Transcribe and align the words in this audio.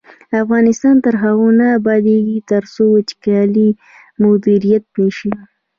افغانستان 0.43 0.95
تر 1.05 1.13
هغو 1.23 1.47
نه 1.59 1.65
ابادیږي، 1.77 2.37
ترڅو 2.49 2.83
وچکالي 2.93 3.69
مدیریت 4.23 4.85
نشي. 4.99 5.31